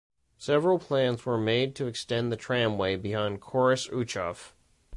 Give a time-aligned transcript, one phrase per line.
[0.39, 4.53] Several plans were made to extend the tramway beyond Corris Uchaf.